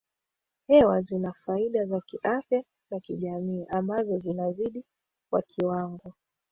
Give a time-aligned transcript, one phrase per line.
[0.67, 4.83] hewa zina faida za kiafya na kijamii ambazo zinazidi
[5.29, 6.13] kwa kiwango